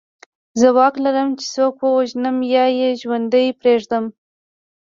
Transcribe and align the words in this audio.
زه 0.59 0.67
واک 0.77 0.95
لرم 1.03 1.29
چې 1.39 1.45
څوک 1.55 1.75
ووژنم 1.81 2.37
یا 2.55 2.65
یې 2.79 2.89
ژوندی 3.01 3.47
پرېږدم 3.59 4.05